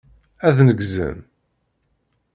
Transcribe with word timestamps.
Ad 0.47 0.57
neggzen. 0.67 1.17